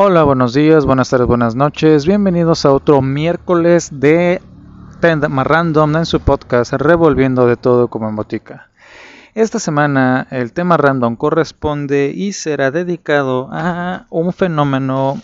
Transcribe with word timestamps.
Hola, 0.00 0.22
buenos 0.22 0.54
días, 0.54 0.86
buenas 0.86 1.10
tardes, 1.10 1.26
buenas 1.26 1.56
noches. 1.56 2.06
Bienvenidos 2.06 2.64
a 2.64 2.70
otro 2.70 3.02
miércoles 3.02 3.90
de 3.90 4.40
tema 5.00 5.42
random 5.42 5.96
en 5.96 6.06
su 6.06 6.20
podcast 6.20 6.72
Revolviendo 6.74 7.48
de 7.48 7.56
todo 7.56 7.88
como 7.88 8.08
en 8.08 8.14
botica. 8.14 8.70
Esta 9.34 9.58
semana 9.58 10.28
el 10.30 10.52
tema 10.52 10.76
random 10.76 11.16
corresponde 11.16 12.12
y 12.14 12.32
será 12.32 12.70
dedicado 12.70 13.48
a 13.50 14.06
un 14.10 14.32
fenómeno 14.32 15.20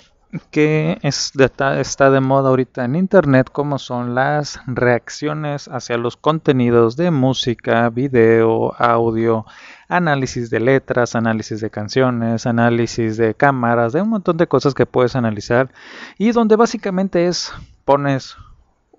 que 0.50 0.98
es 1.02 1.32
está 1.36 2.10
de 2.10 2.20
moda 2.20 2.48
ahorita 2.48 2.84
en 2.84 2.96
internet 2.96 3.48
como 3.52 3.78
son 3.78 4.14
las 4.14 4.60
reacciones 4.66 5.68
hacia 5.68 5.96
los 5.96 6.16
contenidos 6.16 6.96
de 6.96 7.10
música, 7.10 7.88
video, 7.90 8.74
audio, 8.78 9.46
análisis 9.88 10.50
de 10.50 10.60
letras, 10.60 11.14
análisis 11.14 11.60
de 11.60 11.70
canciones, 11.70 12.46
análisis 12.46 13.16
de 13.16 13.34
cámaras, 13.34 13.92
de 13.92 14.02
un 14.02 14.10
montón 14.10 14.36
de 14.36 14.46
cosas 14.46 14.74
que 14.74 14.86
puedes 14.86 15.16
analizar 15.16 15.70
y 16.18 16.32
donde 16.32 16.56
básicamente 16.56 17.26
es 17.26 17.52
pones 17.84 18.36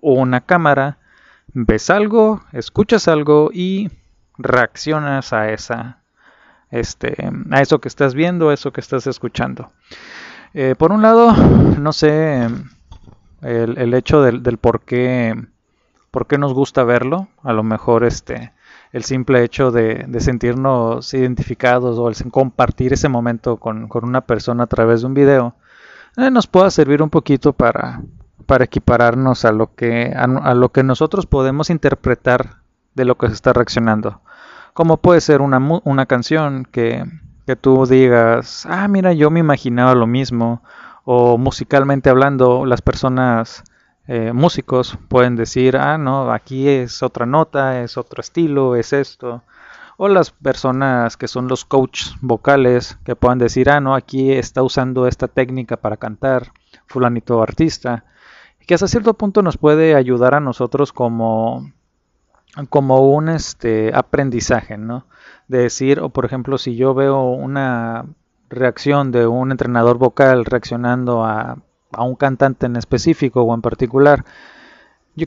una 0.00 0.40
cámara, 0.40 0.98
ves 1.52 1.90
algo, 1.90 2.42
escuchas 2.52 3.08
algo 3.08 3.50
y 3.52 3.90
reaccionas 4.38 5.32
a 5.32 5.50
esa 5.50 5.98
este 6.70 7.16
a 7.50 7.60
eso 7.60 7.80
que 7.80 7.88
estás 7.88 8.14
viendo, 8.14 8.50
a 8.50 8.54
eso 8.54 8.72
que 8.72 8.80
estás 8.80 9.06
escuchando. 9.06 9.70
Eh, 10.58 10.74
por 10.74 10.90
un 10.90 11.02
lado, 11.02 11.36
no 11.36 11.92
sé 11.92 12.48
el, 13.42 13.92
hecho 13.92 14.22
del, 14.22 14.56
por 14.56 14.80
qué 14.80 15.34
por 16.10 16.26
qué 16.26 16.38
nos 16.38 16.54
gusta 16.54 16.82
verlo, 16.82 17.28
a 17.42 17.52
lo 17.52 17.62
mejor 17.62 18.04
este 18.04 18.54
el 18.90 19.04
simple 19.04 19.44
hecho 19.44 19.70
de, 19.70 20.06
sentirnos 20.18 21.12
identificados 21.12 21.98
o 21.98 22.30
compartir 22.30 22.94
ese 22.94 23.10
momento 23.10 23.58
con, 23.58 23.86
una 24.02 24.22
persona 24.22 24.64
a 24.64 24.66
través 24.66 25.02
de 25.02 25.08
un 25.08 25.12
video 25.12 25.56
eh, 26.16 26.30
nos 26.30 26.46
pueda 26.46 26.70
servir 26.70 27.02
un 27.02 27.10
poquito 27.10 27.52
para, 27.52 28.00
para 28.46 28.64
equipararnos 28.64 29.44
a 29.44 29.52
lo, 29.52 29.74
que, 29.74 30.14
a, 30.16 30.54
lo 30.54 30.72
que 30.72 30.82
nosotros 30.82 31.26
podemos 31.26 31.68
interpretar 31.68 32.62
de 32.94 33.04
lo 33.04 33.18
que 33.18 33.26
se 33.26 33.34
está 33.34 33.52
reaccionando. 33.52 34.22
Como 34.72 34.96
puede 34.96 35.20
ser 35.20 35.42
una, 35.42 35.58
una 35.84 36.06
canción 36.06 36.64
que, 36.64 37.04
que 37.46 37.56
tú 37.56 37.86
digas, 37.86 38.66
ah, 38.66 38.88
mira, 38.88 39.12
yo 39.12 39.30
me 39.30 39.40
imaginaba 39.40 39.94
lo 39.94 40.06
mismo, 40.06 40.62
o 41.04 41.38
musicalmente 41.38 42.10
hablando, 42.10 42.66
las 42.66 42.82
personas 42.82 43.62
eh, 44.08 44.32
músicos 44.32 44.98
pueden 45.08 45.36
decir, 45.36 45.76
ah, 45.76 45.96
no, 45.96 46.32
aquí 46.32 46.68
es 46.68 47.02
otra 47.04 47.24
nota, 47.24 47.82
es 47.82 47.96
otro 47.96 48.20
estilo, 48.20 48.74
es 48.74 48.92
esto. 48.92 49.42
O 49.96 50.08
las 50.08 50.30
personas 50.32 51.16
que 51.16 51.28
son 51.28 51.48
los 51.48 51.64
coaches 51.64 52.14
vocales 52.20 52.98
que 53.04 53.16
puedan 53.16 53.38
decir, 53.38 53.70
ah, 53.70 53.80
no, 53.80 53.94
aquí 53.94 54.32
está 54.32 54.62
usando 54.62 55.06
esta 55.06 55.28
técnica 55.28 55.76
para 55.76 55.96
cantar, 55.96 56.52
fulanito 56.86 57.42
artista. 57.42 58.04
Que 58.66 58.74
hasta 58.74 58.88
cierto 58.88 59.14
punto 59.14 59.42
nos 59.42 59.56
puede 59.56 59.94
ayudar 59.94 60.34
a 60.34 60.40
nosotros 60.40 60.92
como, 60.92 61.70
como 62.68 63.10
un 63.10 63.28
este, 63.28 63.92
aprendizaje, 63.94 64.78
¿no? 64.78 65.06
De 65.48 65.58
decir, 65.58 66.00
o 66.00 66.08
por 66.08 66.24
ejemplo, 66.24 66.58
si 66.58 66.76
yo 66.76 66.94
veo 66.94 67.22
una 67.22 68.06
reacción 68.48 69.12
de 69.12 69.26
un 69.26 69.50
entrenador 69.50 69.98
vocal 69.98 70.44
reaccionando 70.44 71.24
a 71.24 71.58
a 71.92 72.04
un 72.04 72.14
cantante 72.14 72.66
en 72.66 72.76
específico 72.76 73.42
o 73.42 73.54
en 73.54 73.62
particular, 73.62 74.24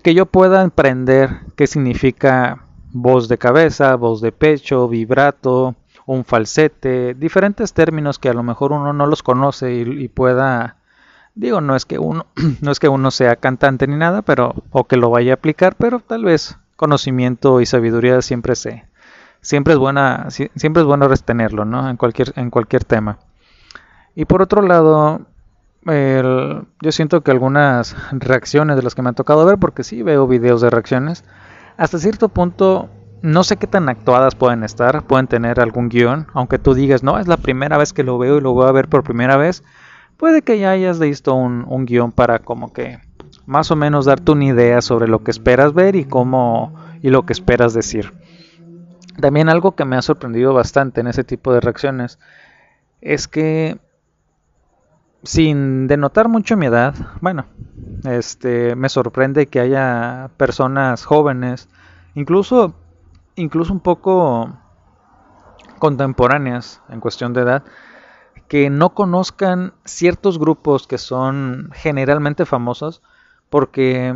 que 0.03 0.13
yo 0.13 0.25
pueda 0.25 0.61
aprender 0.61 1.41
qué 1.55 1.67
significa 1.67 2.65
voz 2.91 3.27
de 3.27 3.37
cabeza, 3.37 3.95
voz 3.95 4.21
de 4.21 4.31
pecho, 4.31 4.87
vibrato, 4.87 5.75
un 6.05 6.25
falsete, 6.25 7.15
diferentes 7.15 7.73
términos 7.73 8.19
que 8.19 8.29
a 8.29 8.33
lo 8.33 8.43
mejor 8.43 8.71
uno 8.71 8.93
no 8.93 9.07
los 9.07 9.23
conoce 9.23 9.73
y, 9.73 10.07
pueda, 10.07 10.77
digo, 11.35 11.61
no 11.61 11.75
es 11.75 11.85
que 11.85 11.99
uno, 11.99 12.27
no 12.61 12.71
es 12.71 12.79
que 12.79 12.89
uno 12.89 13.11
sea 13.11 13.35
cantante 13.35 13.87
ni 13.87 13.95
nada, 13.95 14.21
pero 14.21 14.53
o 14.71 14.85
que 14.85 14.97
lo 14.97 15.09
vaya 15.09 15.33
a 15.33 15.35
aplicar, 15.35 15.75
pero 15.75 15.99
tal 15.99 16.23
vez 16.25 16.57
conocimiento 16.79 17.59
y 17.59 17.65
sabiduría 17.65 18.21
siempre 18.21 18.55
se, 18.55 18.85
siempre 19.41 19.73
es 19.73 19.79
buena, 19.79 20.29
siempre 20.29 20.81
es 20.81 20.85
bueno 20.85 21.09
retenerlo, 21.09 21.65
¿no? 21.65 21.89
En 21.89 21.97
cualquier, 21.97 22.31
en 22.37 22.49
cualquier 22.49 22.85
tema. 22.85 23.19
Y 24.15 24.23
por 24.23 24.41
otro 24.41 24.61
lado, 24.61 25.19
yo 25.85 26.91
siento 26.91 27.19
que 27.19 27.31
algunas 27.31 27.97
reacciones 28.13 28.77
de 28.77 28.83
las 28.83 28.95
que 28.95 29.01
me 29.01 29.09
ha 29.09 29.13
tocado 29.13 29.45
ver, 29.45 29.57
porque 29.57 29.83
sí 29.83 30.03
veo 30.03 30.25
videos 30.25 30.61
de 30.61 30.69
reacciones, 30.69 31.25
hasta 31.75 31.99
cierto 31.99 32.29
punto 32.29 32.89
no 33.21 33.43
sé 33.43 33.57
qué 33.57 33.67
tan 33.67 33.89
actuadas 33.89 34.35
pueden 34.35 34.63
estar, 34.63 35.03
pueden 35.03 35.27
tener 35.27 35.59
algún 35.59 35.89
guion, 35.89 36.27
aunque 36.33 36.59
tú 36.59 36.73
digas, 36.75 37.03
no, 37.03 37.19
es 37.19 37.27
la 37.27 37.35
primera 37.35 37.77
vez 37.77 37.91
que 37.91 38.05
lo 38.05 38.17
veo 38.17 38.37
y 38.37 38.41
lo 38.41 38.53
voy 38.53 38.69
a 38.69 38.71
ver 38.71 38.87
por 38.87 39.03
primera 39.03 39.35
vez, 39.35 39.63
puede 40.15 40.43
que 40.43 40.57
ya 40.59 40.71
hayas 40.71 40.97
visto 40.97 41.33
un, 41.33 41.65
un 41.67 41.85
guion 41.85 42.13
para 42.13 42.39
como 42.39 42.71
que 42.71 42.99
más 43.45 43.71
o 43.71 43.75
menos 43.75 44.05
darte 44.05 44.31
una 44.31 44.45
idea 44.45 44.81
sobre 44.81 45.07
lo 45.07 45.23
que 45.23 45.31
esperas 45.31 45.73
ver 45.73 45.95
y 45.95 46.05
cómo 46.05 46.73
y 47.01 47.09
lo 47.09 47.25
que 47.25 47.33
esperas 47.33 47.73
decir. 47.73 48.13
También 49.19 49.49
algo 49.49 49.75
que 49.75 49.85
me 49.85 49.95
ha 49.95 50.01
sorprendido 50.01 50.53
bastante 50.53 51.01
en 51.01 51.07
ese 51.07 51.23
tipo 51.23 51.53
de 51.53 51.59
reacciones 51.59 52.19
es 53.01 53.27
que 53.27 53.79
sin 55.23 55.87
denotar 55.87 56.29
mucho 56.29 56.55
mi 56.55 56.67
edad, 56.67 56.95
bueno, 57.21 57.45
este 58.03 58.75
me 58.75 58.87
sorprende 58.87 59.47
que 59.47 59.59
haya 59.59 60.29
personas 60.37 61.03
jóvenes, 61.03 61.67
incluso 62.15 62.75
incluso 63.35 63.73
un 63.73 63.79
poco 63.79 64.57
contemporáneas 65.79 66.81
en 66.89 66.99
cuestión 66.99 67.33
de 67.33 67.41
edad, 67.41 67.63
que 68.47 68.69
no 68.69 68.93
conozcan 68.93 69.73
ciertos 69.85 70.39
grupos 70.39 70.87
que 70.87 70.97
son 70.97 71.69
generalmente 71.73 72.45
famosos, 72.45 73.01
porque 73.49 74.15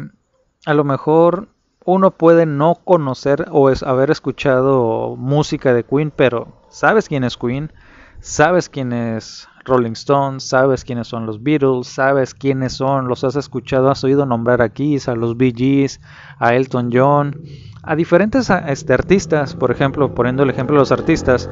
a 0.65 0.73
lo 0.73 0.83
mejor 0.83 1.49
uno 1.85 2.11
puede 2.11 2.45
no 2.45 2.75
conocer 2.83 3.47
o 3.51 3.69
es 3.69 3.83
haber 3.83 4.11
escuchado 4.11 5.15
música 5.17 5.73
de 5.73 5.83
Queen, 5.83 6.11
pero 6.15 6.47
sabes 6.69 7.09
quién 7.09 7.23
es 7.23 7.37
Queen, 7.37 7.71
sabes 8.19 8.69
quién 8.69 8.93
es 8.93 9.47
Rolling 9.65 9.93
Stones, 9.93 10.43
sabes 10.43 10.83
quiénes 10.83 11.07
son 11.07 11.25
los 11.25 11.41
Beatles, 11.43 11.87
sabes 11.87 12.33
quiénes 12.33 12.73
son, 12.73 13.07
los 13.07 13.23
has 13.23 13.35
escuchado, 13.35 13.89
has 13.89 14.03
oído 14.03 14.25
nombrar 14.25 14.61
aquí, 14.61 14.97
a 15.05 15.15
los 15.15 15.37
Bee 15.37 15.53
Gees, 15.55 15.99
a 16.39 16.55
Elton 16.55 16.89
John, 16.91 17.41
a 17.81 17.95
diferentes 17.95 18.49
este, 18.49 18.93
artistas, 18.93 19.55
por 19.55 19.71
ejemplo, 19.71 20.13
poniendo 20.15 20.43
el 20.43 20.49
ejemplo 20.49 20.75
de 20.75 20.81
los 20.81 20.91
artistas, 20.91 21.49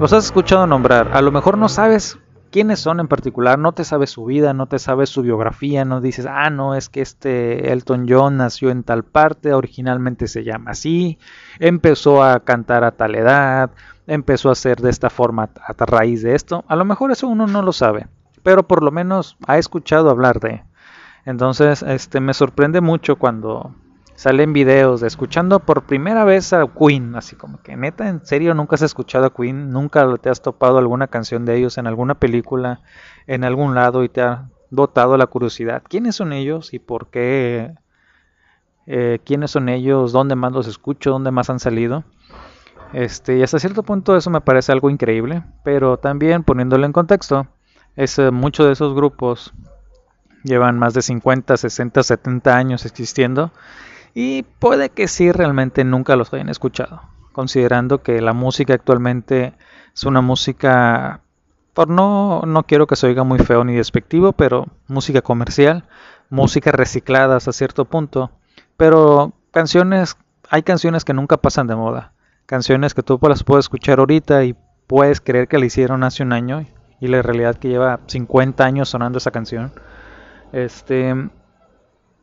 los 0.00 0.12
has 0.12 0.26
escuchado 0.26 0.66
nombrar, 0.66 1.10
a 1.12 1.22
lo 1.22 1.32
mejor 1.32 1.58
no 1.58 1.68
sabes 1.68 2.18
quiénes 2.52 2.78
son 2.78 3.00
en 3.00 3.08
particular, 3.08 3.58
no 3.58 3.72
te 3.72 3.82
sabes 3.82 4.10
su 4.10 4.26
vida, 4.26 4.52
no 4.52 4.66
te 4.66 4.78
sabes 4.78 5.08
su 5.08 5.22
biografía, 5.22 5.84
no 5.84 6.00
dices, 6.00 6.26
ah, 6.28 6.50
no, 6.50 6.76
es 6.76 6.88
que 6.88 7.00
este 7.00 7.72
Elton 7.72 8.06
John 8.08 8.36
nació 8.36 8.70
en 8.70 8.84
tal 8.84 9.02
parte, 9.02 9.54
originalmente 9.54 10.28
se 10.28 10.44
llama 10.44 10.72
así, 10.72 11.18
empezó 11.58 12.22
a 12.22 12.40
cantar 12.40 12.84
a 12.84 12.92
tal 12.92 13.16
edad, 13.16 13.70
empezó 14.06 14.50
a 14.50 14.52
hacer 14.52 14.80
de 14.80 14.90
esta 14.90 15.10
forma 15.10 15.48
a 15.66 15.86
raíz 15.86 16.22
de 16.22 16.34
esto. 16.34 16.64
A 16.68 16.76
lo 16.76 16.84
mejor 16.84 17.10
eso 17.10 17.26
uno 17.26 17.46
no 17.46 17.62
lo 17.62 17.72
sabe, 17.72 18.06
pero 18.42 18.68
por 18.68 18.82
lo 18.82 18.92
menos 18.92 19.36
ha 19.46 19.58
escuchado 19.58 20.10
hablar 20.10 20.38
de. 20.38 20.62
Entonces, 21.24 21.82
este 21.82 22.20
me 22.20 22.34
sorprende 22.34 22.80
mucho 22.80 23.16
cuando 23.16 23.74
salen 24.14 24.52
videos 24.52 25.00
de 25.00 25.08
escuchando 25.08 25.60
por 25.60 25.84
primera 25.84 26.24
vez 26.24 26.52
a 26.52 26.66
Queen, 26.66 27.16
así 27.16 27.36
como 27.36 27.62
que 27.62 27.76
neta, 27.76 28.08
en 28.08 28.24
serio 28.24 28.54
nunca 28.54 28.76
has 28.76 28.82
escuchado 28.82 29.26
a 29.26 29.34
Queen, 29.34 29.72
nunca 29.72 30.16
te 30.18 30.30
has 30.30 30.42
topado 30.42 30.78
alguna 30.78 31.06
canción 31.08 31.44
de 31.44 31.56
ellos 31.56 31.78
en 31.78 31.86
alguna 31.86 32.14
película, 32.14 32.80
en 33.26 33.44
algún 33.44 33.74
lado 33.74 34.04
y 34.04 34.08
te 34.08 34.22
ha 34.22 34.48
botado 34.70 35.16
la 35.16 35.26
curiosidad. 35.26 35.82
¿Quiénes 35.88 36.16
son 36.16 36.32
ellos 36.32 36.72
y 36.74 36.78
por 36.78 37.08
qué? 37.08 37.74
Eh, 38.86 39.20
¿Quiénes 39.24 39.50
son 39.52 39.68
ellos? 39.68 40.12
¿Dónde 40.12 40.34
más 40.34 40.52
los 40.52 40.66
escucho? 40.66 41.10
¿Dónde 41.10 41.30
más 41.30 41.50
han 41.50 41.60
salido? 41.60 42.04
Este, 42.92 43.38
y 43.38 43.42
hasta 43.42 43.58
cierto 43.58 43.82
punto 43.82 44.16
eso 44.16 44.28
me 44.30 44.40
parece 44.40 44.72
algo 44.72 44.90
increíble, 44.90 45.42
pero 45.64 45.96
también 45.96 46.42
poniéndolo 46.42 46.84
en 46.84 46.92
contexto, 46.92 47.46
es, 47.96 48.18
eh, 48.18 48.30
muchos 48.30 48.66
de 48.66 48.72
esos 48.72 48.94
grupos 48.94 49.54
llevan 50.44 50.78
más 50.78 50.92
de 50.92 51.02
50, 51.02 51.56
60, 51.56 52.02
70 52.02 52.56
años 52.56 52.84
existiendo 52.84 53.52
y 54.14 54.42
puede 54.42 54.90
que 54.90 55.08
sí 55.08 55.32
realmente 55.32 55.84
nunca 55.84 56.16
los 56.16 56.32
hayan 56.32 56.48
escuchado, 56.48 57.02
considerando 57.32 58.02
que 58.02 58.20
la 58.20 58.32
música 58.32 58.74
actualmente 58.74 59.54
es 59.94 60.04
una 60.04 60.20
música, 60.20 61.20
por 61.74 61.88
no, 61.88 62.42
no 62.46 62.62
quiero 62.64 62.86
que 62.86 62.96
se 62.96 63.06
oiga 63.06 63.24
muy 63.24 63.38
feo 63.38 63.64
ni 63.64 63.74
despectivo, 63.74 64.32
pero 64.32 64.66
música 64.88 65.22
comercial, 65.22 65.84
música 66.30 66.72
reciclada 66.72 67.36
hasta 67.36 67.52
cierto 67.52 67.84
punto, 67.84 68.30
pero 68.76 69.32
canciones, 69.50 70.16
hay 70.50 70.62
canciones 70.62 71.04
que 71.04 71.14
nunca 71.14 71.36
pasan 71.36 71.66
de 71.66 71.76
moda 71.76 72.12
canciones 72.52 72.92
que 72.92 73.02
tú 73.02 73.18
las 73.22 73.44
puedes 73.44 73.64
escuchar 73.64 73.98
ahorita 73.98 74.44
y 74.44 74.54
puedes 74.86 75.22
creer 75.22 75.48
que 75.48 75.58
la 75.58 75.66
hicieron 75.66 76.04
hace 76.04 76.22
un 76.22 76.34
año 76.34 76.66
y 77.00 77.08
la 77.08 77.22
realidad 77.22 77.56
que 77.56 77.68
lleva 77.68 78.00
50 78.06 78.62
años 78.62 78.90
sonando 78.90 79.16
esa 79.16 79.30
canción. 79.30 79.72
Este 80.52 81.30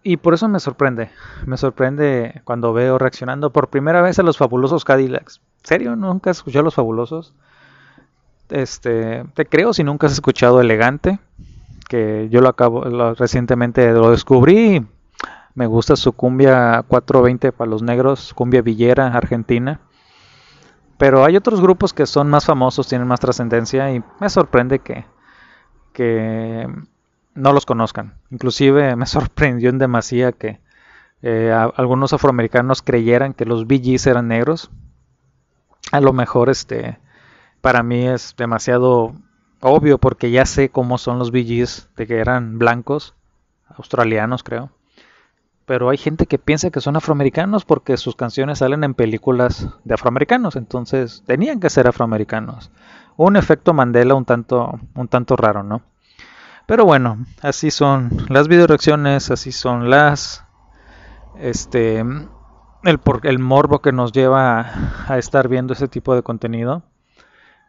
y 0.09 0.17
por 0.17 0.33
eso 0.33 0.47
me 0.47 0.59
sorprende, 0.59 1.11
me 1.45 1.55
sorprende 1.55 2.41
cuando 2.43 2.73
veo 2.73 2.97
reaccionando 2.97 3.51
por 3.51 3.67
primera 3.67 4.01
vez 4.01 4.17
a 4.17 4.23
los 4.23 4.39
fabulosos 4.39 4.83
Cadillacs. 4.83 5.39
¿Serio? 5.61 5.95
¿Nunca 5.95 6.31
has 6.31 6.37
escuchado 6.37 6.61
a 6.61 6.63
los 6.63 6.73
fabulosos? 6.73 7.35
Este, 8.49 9.23
te 9.35 9.45
creo 9.45 9.71
si 9.71 9.83
nunca 9.83 10.07
has 10.07 10.13
escuchado 10.13 10.61
Elegante, 10.61 11.19
que 11.87 12.27
yo 12.31 12.41
lo 12.41 12.49
acabo 12.49 13.13
recientemente 13.13 13.91
lo 13.91 14.09
descubrí. 14.09 14.83
Me 15.53 15.67
gusta 15.67 15.95
su 15.95 16.13
cumbia 16.13 16.83
420 16.87 17.51
para 17.51 17.69
los 17.69 17.83
negros, 17.83 18.33
cumbia 18.33 18.63
villera 18.63 19.09
argentina. 19.09 19.79
Pero 20.97 21.23
hay 21.23 21.35
otros 21.35 21.61
grupos 21.61 21.93
que 21.93 22.07
son 22.07 22.31
más 22.31 22.47
famosos, 22.47 22.87
tienen 22.87 23.07
más 23.07 23.19
trascendencia 23.19 23.93
y 23.93 24.01
me 24.19 24.29
sorprende 24.31 24.79
que, 24.79 25.05
que 25.93 26.67
no 27.35 27.53
los 27.53 27.65
conozcan. 27.65 28.15
Inclusive 28.31 28.95
me 28.95 29.05
sorprendió 29.07 29.69
en 29.69 29.77
demasía 29.77 30.31
que 30.31 30.59
eh, 31.21 31.51
algunos 31.51 32.13
afroamericanos 32.13 32.81
creyeran 32.81 33.33
que 33.33 33.45
los 33.45 33.67
BGs 33.67 34.07
eran 34.07 34.27
negros. 34.27 34.71
A 35.91 36.01
lo 36.01 36.13
mejor 36.13 36.49
este 36.49 36.99
para 37.61 37.83
mí 37.83 38.07
es 38.07 38.35
demasiado 38.37 39.13
obvio 39.61 39.97
porque 39.97 40.31
ya 40.31 40.45
sé 40.45 40.69
cómo 40.69 40.97
son 40.97 41.19
los 41.19 41.31
BGs 41.31 41.89
de 41.97 42.07
que 42.07 42.19
eran 42.19 42.57
blancos, 42.57 43.15
australianos 43.67 44.43
creo. 44.43 44.71
Pero 45.65 45.89
hay 45.89 45.97
gente 45.97 46.25
que 46.25 46.39
piensa 46.39 46.71
que 46.71 46.81
son 46.81 46.95
afroamericanos 46.95 47.63
porque 47.63 47.97
sus 47.97 48.15
canciones 48.15 48.59
salen 48.59 48.83
en 48.83 48.95
películas 48.95 49.69
de 49.83 49.93
afroamericanos, 49.93 50.55
entonces 50.55 51.23
tenían 51.27 51.59
que 51.59 51.69
ser 51.69 51.87
afroamericanos. 51.87 52.71
Un 53.17 53.35
efecto 53.35 53.73
Mandela 53.73 54.15
un 54.15 54.25
tanto 54.25 54.79
un 54.95 55.07
tanto 55.09 55.35
raro, 55.35 55.63
¿no? 55.63 55.83
Pero 56.69 56.85
bueno, 56.85 57.17
así 57.41 57.71
son 57.71 58.11
las 58.29 58.47
video 58.47 58.67
reacciones, 58.67 59.31
así 59.31 59.51
son 59.51 59.89
las 59.89 60.45
este 61.39 61.97
el, 62.01 62.99
el 63.23 63.39
morbo 63.39 63.79
que 63.79 63.91
nos 63.91 64.11
lleva 64.11 64.67
a 65.07 65.17
estar 65.17 65.47
viendo 65.47 65.73
ese 65.73 65.87
tipo 65.87 66.13
de 66.13 66.21
contenido. 66.21 66.83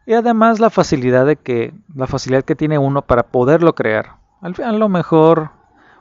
Y 0.05 0.12
además 0.12 0.61
la 0.61 0.69
facilidad 0.69 1.25
de 1.25 1.37
que 1.37 1.73
la 1.94 2.06
facilidad 2.06 2.44
que 2.44 2.55
tiene 2.55 2.76
uno 2.76 3.00
para 3.00 3.23
poderlo 3.23 3.75
crear. 3.75 4.17
Al 4.43 4.55
a 4.62 4.73
lo 4.73 4.91
mejor 4.91 5.53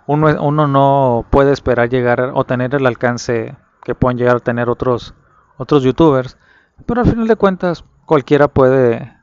uno, 0.06 0.36
uno 0.44 0.68
no 0.68 1.25
puede 1.30 1.54
esperar 1.54 1.88
llegar 1.88 2.34
o 2.34 2.44
tener 2.44 2.75
el 2.75 2.86
alcance 2.86 3.56
que 3.81 3.95
pueden 3.95 4.18
llegar 4.18 4.36
a 4.36 4.42
tener 4.42 4.69
otros 4.69 5.13
otros 5.56 5.84
youtubers 5.84 6.38
pero 6.86 7.00
al 7.00 7.07
final 7.07 7.28
de 7.30 7.38
cuentas 7.38 7.86
cualquiera 8.06 8.50
puede 8.50 9.16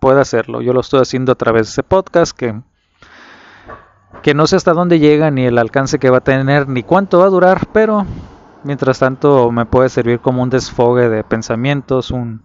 puede 0.00 0.20
hacerlo. 0.20 0.60
Yo 0.60 0.72
lo 0.72 0.82
estoy 0.82 1.00
haciendo 1.00 1.32
a 1.32 1.34
través 1.34 1.66
de 1.66 1.70
ese 1.70 1.82
podcast 1.82 2.30
que 2.36 2.62
que 4.24 4.34
no 4.34 4.48
sé 4.48 4.56
hasta 4.56 4.72
dónde 4.72 4.98
llega 4.98 5.30
ni 5.30 5.44
el 5.44 5.58
alcance 5.58 6.00
que 6.00 6.10
va 6.10 6.18
a 6.18 6.24
tener 6.24 6.66
ni 6.68 6.82
cuánto 6.82 7.20
va 7.20 7.26
a 7.26 7.30
durar 7.30 7.68
pero 7.72 8.04
mientras 8.64 8.98
tanto 8.98 9.52
me 9.52 9.66
puede 9.66 9.88
servir 9.88 10.18
como 10.18 10.42
un 10.42 10.50
desfogue 10.50 11.08
de 11.08 11.22
pensamientos 11.22 12.10
un 12.10 12.42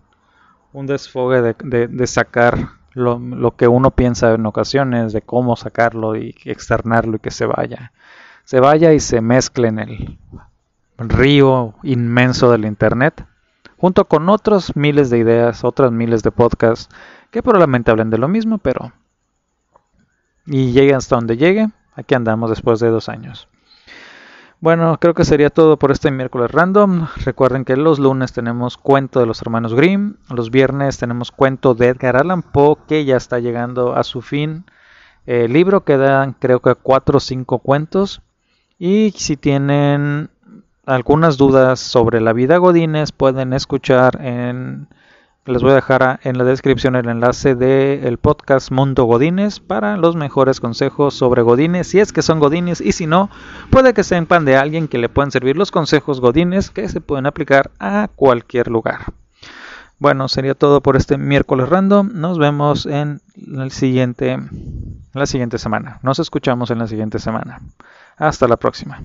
un 0.71 0.85
desfogue 0.85 1.55
de, 1.63 2.07
sacar 2.07 2.69
lo, 2.93 3.19
lo, 3.19 3.55
que 3.55 3.67
uno 3.67 3.91
piensa 3.91 4.33
en 4.33 4.45
ocasiones, 4.45 5.13
de 5.13 5.21
cómo 5.21 5.55
sacarlo 5.55 6.15
y 6.15 6.35
externarlo 6.45 7.17
y 7.17 7.19
que 7.19 7.31
se 7.31 7.45
vaya. 7.45 7.91
Se 8.43 8.59
vaya 8.59 8.93
y 8.93 8.99
se 8.99 9.21
mezcle 9.21 9.69
en 9.69 9.79
el 9.79 10.17
río 10.97 11.75
inmenso 11.83 12.51
del 12.51 12.65
Internet, 12.65 13.25
junto 13.77 14.05
con 14.05 14.29
otros 14.29 14.75
miles 14.75 15.09
de 15.09 15.19
ideas, 15.19 15.63
otras 15.63 15.91
miles 15.91 16.23
de 16.23 16.31
podcasts 16.31 16.89
que 17.31 17.43
probablemente 17.43 17.91
hablen 17.91 18.09
de 18.09 18.17
lo 18.17 18.27
mismo, 18.27 18.57
pero... 18.57 18.91
Y 20.51 20.71
llegue 20.71 20.95
hasta 20.95 21.15
donde 21.15 21.37
llegue, 21.37 21.69
aquí 21.93 22.15
andamos 22.15 22.49
después 22.49 22.79
de 22.79 22.89
dos 22.89 23.07
años. 23.07 23.47
Bueno, 24.61 24.97
creo 24.99 25.13
que 25.13 25.23
sería 25.23 25.51
todo 25.51 25.77
por 25.77 25.91
este 25.91 26.09
miércoles 26.09 26.49
random. 26.51 27.07
Recuerden 27.23 27.63
que 27.63 27.77
los 27.77 27.99
lunes 27.99 28.33
tenemos 28.33 28.75
cuento 28.75 29.19
de 29.19 29.27
los 29.27 29.41
hermanos 29.43 29.75
Grimm, 29.75 30.15
los 30.29 30.49
viernes 30.49 30.97
tenemos 30.97 31.31
cuento 31.31 31.75
de 31.75 31.89
Edgar 31.89 32.17
Allan 32.17 32.41
Poe 32.41 32.77
que 32.87 33.05
ya 33.05 33.15
está 33.15 33.37
llegando 33.39 33.93
a 33.95 34.03
su 34.03 34.21
fin. 34.21 34.65
El 35.27 35.53
libro 35.53 35.85
quedan 35.85 36.33
creo 36.33 36.61
que 36.61 36.73
cuatro 36.73 37.17
o 37.17 37.21
cinco 37.21 37.59
cuentos. 37.59 38.21
Y 38.79 39.11
si 39.15 39.37
tienen 39.37 40.31
algunas 40.87 41.37
dudas 41.37 41.79
sobre 41.79 42.21
la 42.21 42.33
vida 42.33 42.57
Godines 42.57 43.11
pueden 43.11 43.53
escuchar 43.53 44.19
en 44.19 44.87
les 45.49 45.63
voy 45.63 45.71
a 45.71 45.75
dejar 45.75 46.19
en 46.23 46.37
la 46.37 46.43
descripción 46.43 46.95
el 46.95 47.09
enlace 47.09 47.55
del 47.55 48.19
podcast 48.19 48.71
Mundo 48.71 49.05
Godines 49.05 49.59
para 49.59 49.97
los 49.97 50.15
mejores 50.15 50.59
consejos 50.59 51.15
sobre 51.15 51.41
Godines, 51.41 51.87
si 51.87 51.99
es 51.99 52.13
que 52.13 52.21
son 52.21 52.39
Godines 52.39 52.81
y 52.81 52.91
si 52.91 53.07
no, 53.07 53.31
puede 53.71 53.95
que 53.95 54.03
sepan 54.03 54.45
de 54.45 54.55
alguien 54.55 54.87
que 54.87 54.99
le 54.99 55.09
puedan 55.09 55.31
servir 55.31 55.57
los 55.57 55.71
consejos 55.71 56.21
Godines 56.21 56.69
que 56.69 56.87
se 56.87 57.01
pueden 57.01 57.25
aplicar 57.25 57.71
a 57.79 58.09
cualquier 58.15 58.67
lugar. 58.67 59.13
Bueno, 59.97 60.27
sería 60.27 60.53
todo 60.53 60.81
por 60.81 60.95
este 60.95 61.17
miércoles 61.17 61.67
random. 61.67 62.11
Nos 62.13 62.37
vemos 62.37 62.85
en 62.85 63.19
siguiente, 63.71 64.37
la 65.13 65.25
siguiente 65.25 65.57
semana. 65.57 65.99
Nos 66.03 66.19
escuchamos 66.19 66.69
en 66.69 66.77
la 66.77 66.87
siguiente 66.87 67.17
semana. 67.17 67.59
Hasta 68.17 68.47
la 68.47 68.57
próxima. 68.57 69.01